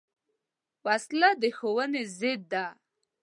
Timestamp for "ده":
2.51-2.65